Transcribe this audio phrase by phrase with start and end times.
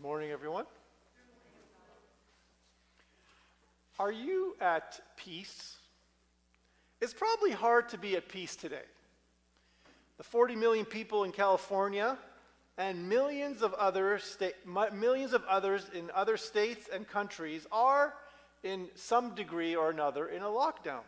[0.00, 0.64] Good morning, everyone.
[3.98, 5.76] Are you at peace?
[7.02, 8.86] It's probably hard to be at peace today.
[10.16, 12.16] The 40 million people in California
[12.78, 18.14] and millions of other sta- millions of others in other states and countries are
[18.62, 21.02] in some degree or another in a lockdown.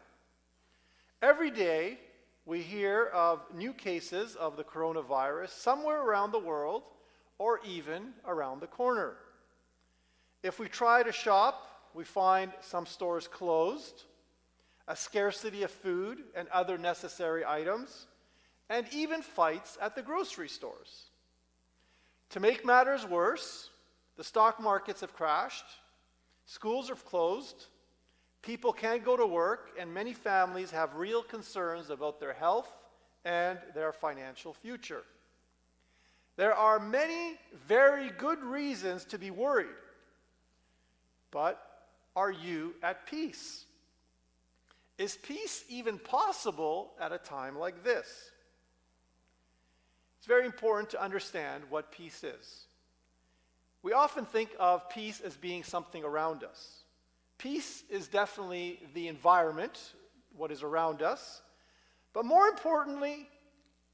[1.22, 1.98] Every day
[2.45, 6.82] we hear of new cases of the coronavirus somewhere around the world
[7.39, 9.15] or even around the corner.
[10.43, 14.05] If we try to shop, we find some stores closed,
[14.89, 18.06] a scarcity of food and other necessary items,
[18.69, 21.11] and even fights at the grocery stores.
[22.30, 23.69] To make matters worse,
[24.17, 25.67] the stock markets have crashed,
[26.47, 27.67] schools are closed,
[28.41, 32.73] people can't go to work, and many families have real concerns about their health
[33.25, 35.03] and their financial future.
[36.36, 37.36] There are many
[37.66, 39.66] very good reasons to be worried.
[41.30, 41.60] But
[42.16, 43.64] are you at peace?
[44.98, 48.30] Is peace even possible at a time like this?
[50.19, 52.67] It's very important to understand what peace is.
[53.83, 56.84] We often think of peace as being something around us.
[57.39, 59.94] Peace is definitely the environment,
[60.36, 61.42] what is around us.
[62.12, 63.28] But more importantly,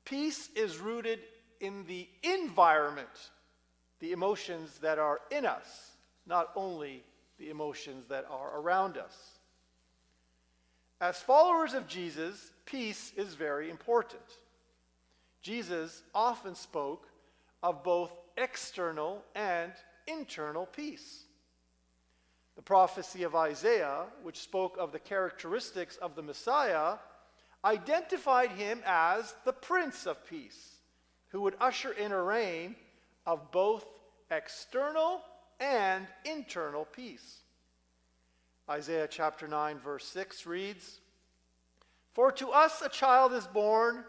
[0.05, 1.21] peace is rooted
[1.61, 3.31] in the environment,
[4.01, 5.93] the emotions that are in us,
[6.27, 7.03] not only
[7.39, 9.17] the emotions that are around us.
[11.01, 14.23] As followers of Jesus, peace is very important.
[15.43, 17.09] Jesus often spoke
[17.63, 19.73] of both external and
[20.07, 21.23] internal peace.
[22.57, 26.97] The prophecy of Isaiah, which spoke of the characteristics of the Messiah,
[27.65, 30.78] identified him as the Prince of Peace,
[31.29, 32.75] who would usher in a reign
[33.27, 33.87] of both
[34.31, 35.21] external
[35.61, 37.41] and internal peace.
[38.69, 41.01] Isaiah chapter 9, verse 6 reads
[42.13, 44.05] For to us a child is born,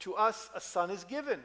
[0.00, 1.40] to us a son is given,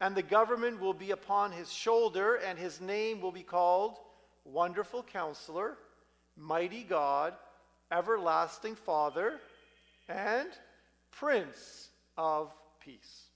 [0.00, 3.98] and the government will be upon his shoulder, and his name will be called
[4.44, 5.76] Wonderful Counselor,
[6.36, 7.34] Mighty God,
[7.92, 9.40] Everlasting Father,
[10.08, 10.48] and
[11.10, 13.29] Prince of Peace.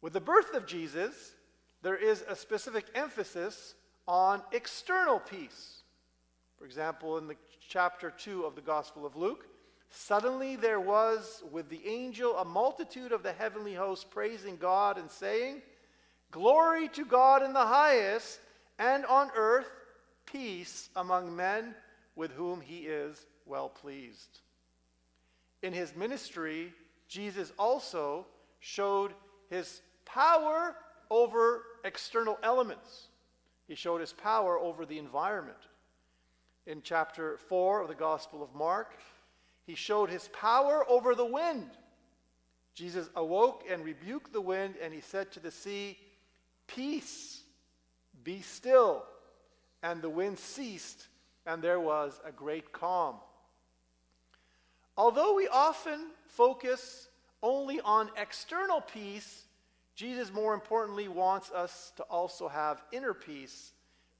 [0.00, 1.34] With the birth of Jesus,
[1.82, 3.74] there is a specific emphasis
[4.06, 5.82] on external peace.
[6.58, 7.36] For example, in the
[7.68, 9.46] chapter 2 of the Gospel of Luke,
[9.90, 15.10] suddenly there was with the angel a multitude of the heavenly host praising God and
[15.10, 15.62] saying,
[16.30, 18.40] Glory to God in the highest,
[18.78, 19.70] and on earth
[20.26, 21.74] peace among men
[22.16, 24.40] with whom he is well pleased.
[25.62, 26.72] In his ministry,
[27.08, 28.26] Jesus also
[28.60, 29.12] showed
[29.48, 30.74] his power
[31.10, 33.08] over external elements.
[33.66, 35.58] He showed his power over the environment.
[36.66, 38.92] In chapter 4 of the Gospel of Mark,
[39.66, 41.70] he showed his power over the wind.
[42.74, 45.98] Jesus awoke and rebuked the wind, and he said to the sea,
[46.66, 47.42] Peace,
[48.24, 49.04] be still.
[49.82, 51.06] And the wind ceased,
[51.46, 53.16] and there was a great calm.
[54.96, 57.08] Although we often focus
[57.42, 59.44] only on external peace,
[59.98, 63.72] Jesus, more importantly, wants us to also have inner peace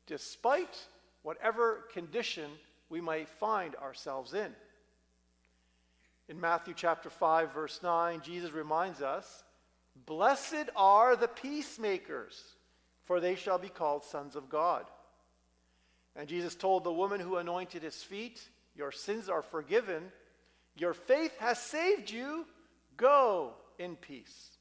[0.09, 0.77] despite
[1.23, 2.51] whatever condition
[2.91, 4.51] we might find ourselves in.
[6.29, 9.45] In Matthew chapter 5, verse 9, Jesus reminds us
[10.05, 12.43] Blessed are the peacemakers,
[13.05, 14.85] for they shall be called sons of God.
[16.17, 18.43] And Jesus told the woman who anointed his feet,
[18.75, 20.11] Your sins are forgiven.
[20.77, 22.47] Your faith has saved you.
[22.97, 24.58] Go in peace.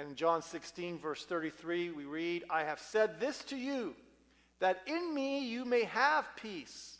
[0.00, 3.94] And in John 16, verse 33, we read, I have said this to you,
[4.58, 6.96] that in me you may have peace.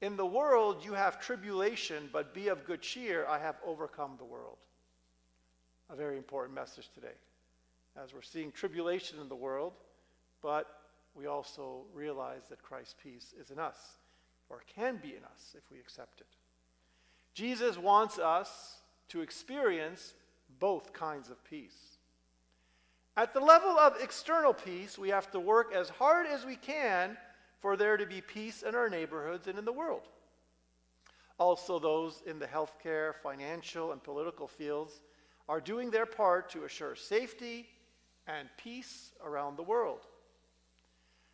[0.00, 3.26] In the world you have tribulation, but be of good cheer.
[3.28, 4.56] I have overcome the world.
[5.88, 7.14] A very important message today.
[7.96, 9.74] As we're seeing tribulation in the world,
[10.42, 10.66] but
[11.14, 13.78] we also realize that Christ's peace is in us,
[14.48, 16.26] or can be in us if we accept it.
[17.34, 18.78] Jesus wants us
[19.10, 20.14] to experience
[20.58, 21.89] both kinds of peace.
[23.20, 27.18] At the level of external peace, we have to work as hard as we can
[27.58, 30.08] for there to be peace in our neighborhoods and in the world.
[31.36, 35.02] Also, those in the healthcare, financial, and political fields
[35.50, 37.68] are doing their part to assure safety
[38.26, 40.00] and peace around the world.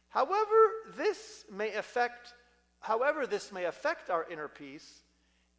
[0.08, 0.56] However,
[0.96, 2.34] this may affect
[2.80, 5.02] however this may affect our inner peace,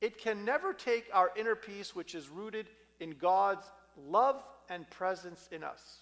[0.01, 2.67] it can never take our inner peace which is rooted
[2.99, 6.01] in God's love and presence in us.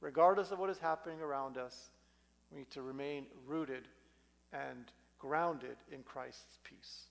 [0.00, 1.90] Regardless of what is happening around us,
[2.50, 3.88] we need to remain rooted
[4.52, 4.84] and
[5.18, 7.04] grounded in Christ's peace.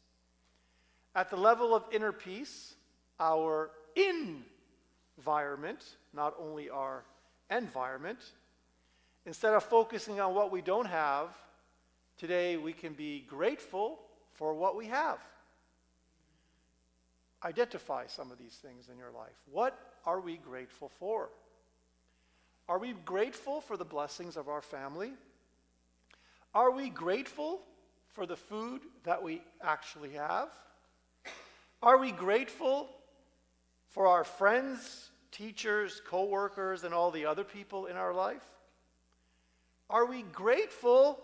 [1.15, 2.75] At the level of inner peace,
[3.19, 3.71] our
[5.15, 7.03] environment, not only our
[7.49, 8.19] environment,
[9.25, 11.29] instead of focusing on what we don't have,
[12.17, 13.99] today we can be grateful
[14.33, 15.19] for what we have.
[17.43, 19.35] Identify some of these things in your life.
[19.51, 21.29] What are we grateful for?
[22.69, 25.13] Are we grateful for the blessings of our family?
[26.53, 27.61] Are we grateful
[28.13, 30.49] for the food that we actually have?
[31.81, 32.89] Are we grateful
[33.89, 38.43] for our friends, teachers, co-workers, and all the other people in our life?
[39.89, 41.19] Are we grateful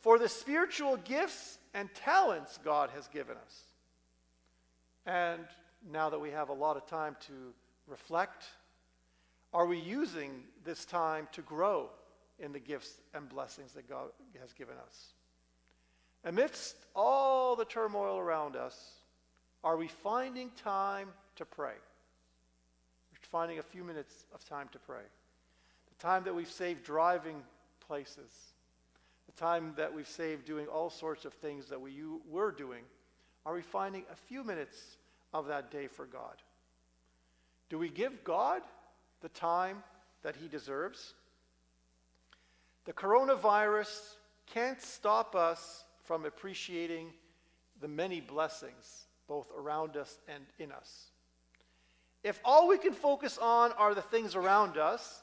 [0.00, 3.62] for the spiritual gifts and talents God has given us?
[5.06, 5.42] And
[5.90, 7.32] now that we have a lot of time to
[7.86, 8.44] reflect,
[9.52, 11.90] are we using this time to grow
[12.38, 14.08] in the gifts and blessings that God
[14.40, 15.12] has given us?
[16.24, 18.92] Amidst all the turmoil around us,
[19.64, 21.74] are we finding time to pray?
[23.12, 25.02] We're finding a few minutes of time to pray.
[25.98, 27.42] The time that we've saved driving
[27.86, 28.30] places,
[29.26, 31.92] the time that we've saved doing all sorts of things that we
[32.30, 32.84] were doing,
[33.44, 34.96] are we finding a few minutes
[35.34, 36.36] of that day for God?
[37.68, 38.62] Do we give God
[39.22, 39.82] the time
[40.22, 41.14] that he deserves?
[42.84, 44.14] The coronavirus
[44.52, 47.12] can't stop us from appreciating
[47.80, 51.10] the many blessings both around us and in us.
[52.22, 55.22] If all we can focus on are the things around us,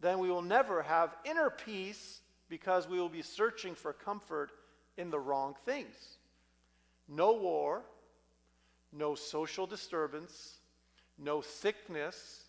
[0.00, 4.50] then we will never have inner peace because we will be searching for comfort
[4.96, 5.94] in the wrong things.
[7.08, 7.82] No war,
[8.92, 10.54] no social disturbance,
[11.18, 12.44] no sickness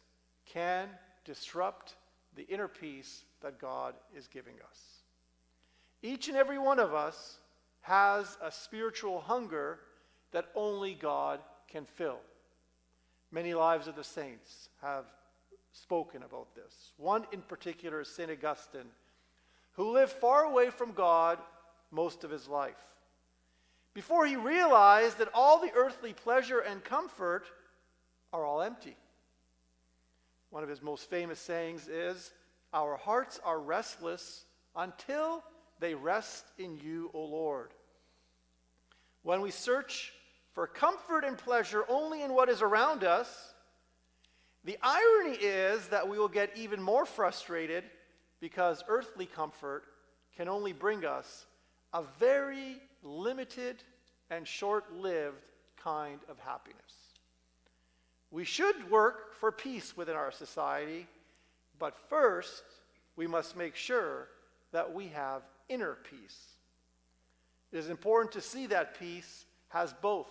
[0.52, 0.90] can
[1.26, 1.96] disrupt
[2.36, 4.80] the inner peace that God is giving us.
[6.02, 7.38] Each and every one of us
[7.82, 9.80] has a spiritual hunger
[10.32, 12.20] that only God can fill.
[13.32, 15.06] Many lives of the saints have
[15.74, 16.92] spoken about this.
[16.98, 18.30] One in particular is St.
[18.32, 18.90] Augustine,
[19.74, 21.38] who lived far away from God
[21.92, 22.76] most of his life.
[23.94, 27.46] Before he realized that all the earthly pleasure and comfort
[28.34, 28.96] are all empty.
[30.52, 32.32] One of his most famous sayings is,
[32.74, 34.46] Our hearts are restless
[34.76, 35.44] until
[35.80, 37.72] they rest in you, O Lord.
[39.24, 40.14] When we search
[40.54, 43.54] for comfort and pleasure only in what is around us,
[44.64, 47.84] the irony is that we will get even more frustrated
[48.40, 49.86] because earthly comfort
[50.36, 51.46] can only bring us
[51.94, 53.84] a very limited
[54.30, 55.38] and short lived
[55.78, 57.01] kind of happiness.
[58.32, 61.08] We should work for peace within our society,
[61.78, 62.64] but first
[63.18, 64.30] we must make sure
[64.72, 66.56] that we have inner peace.
[67.72, 70.28] It is important to see that peace has both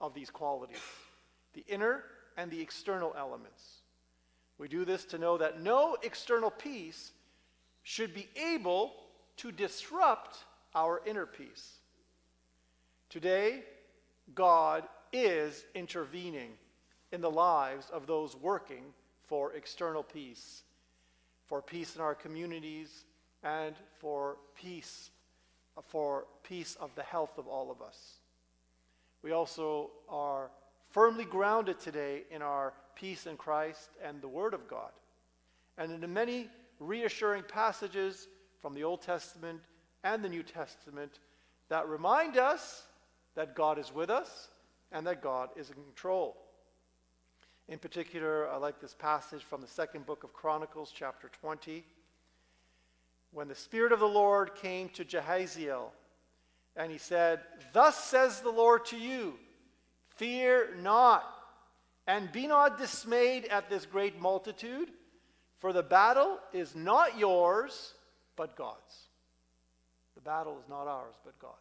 [0.00, 0.78] of these qualities
[1.54, 2.04] the inner
[2.36, 3.80] and the external elements.
[4.58, 7.12] We do this to know that no external peace
[7.82, 8.92] should be able
[9.38, 10.36] to disrupt
[10.74, 11.78] our inner peace.
[13.08, 13.62] Today,
[14.34, 16.50] God is intervening
[17.12, 18.84] in the lives of those working
[19.26, 20.62] for external peace,
[21.46, 23.04] for peace in our communities,
[23.42, 25.10] and for peace,
[25.82, 28.18] for peace of the health of all of us.
[29.22, 30.50] We also are
[30.90, 34.90] firmly grounded today in our peace in Christ and the Word of God.
[35.78, 36.48] And in the many
[36.80, 38.28] reassuring passages
[38.62, 39.60] from the Old Testament
[40.04, 41.18] and the New Testament
[41.68, 42.84] that remind us
[43.34, 44.48] that God is with us
[44.92, 46.36] and that God is in control.
[47.68, 51.84] In particular, I like this passage from the second book of Chronicles, chapter 20.
[53.32, 55.90] When the Spirit of the Lord came to Jahaziel,
[56.76, 57.40] and he said,
[57.72, 59.34] Thus says the Lord to you,
[60.10, 61.24] fear not,
[62.06, 64.90] and be not dismayed at this great multitude,
[65.58, 67.94] for the battle is not yours,
[68.36, 69.08] but God's.
[70.14, 71.54] The battle is not ours, but God's.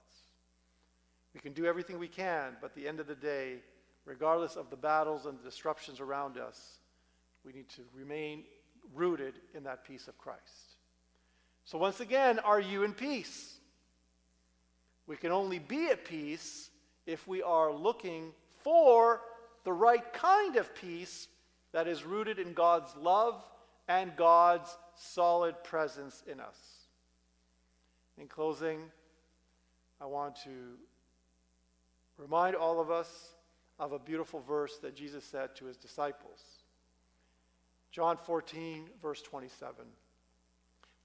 [1.34, 3.56] We can do everything we can, but the end of the day,
[4.06, 6.80] regardless of the battles and the disruptions around us,
[7.44, 8.44] we need to remain
[8.94, 10.76] rooted in that peace of Christ.
[11.66, 13.56] So, once again, are you in peace?
[15.08, 16.70] We can only be at peace
[17.06, 18.32] if we are looking
[18.64, 19.22] for
[19.64, 21.28] the right kind of peace
[21.72, 23.44] that is rooted in God's love
[23.88, 26.58] and God's solid presence in us.
[28.18, 28.80] In closing,
[30.00, 30.50] I want to
[32.18, 33.35] remind all of us
[33.80, 36.40] of a beautiful verse that Jesus said to his disciples.
[37.92, 39.86] John 14, verse 27.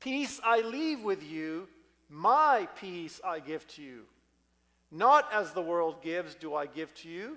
[0.00, 1.68] Peace I leave with you,
[2.08, 4.02] my peace I give to you.
[4.90, 7.36] Not as the world gives, do I give to you.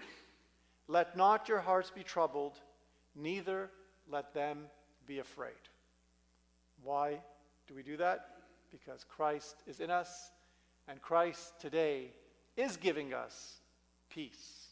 [0.88, 2.60] Let not your hearts be troubled,
[3.16, 3.70] neither
[4.10, 4.66] let them
[5.06, 5.52] be afraid.
[6.84, 7.20] Why
[7.68, 8.30] do we do that?
[8.72, 10.32] Because Christ is in us,
[10.88, 12.12] and Christ today
[12.58, 13.58] is giving us
[14.10, 14.63] peace.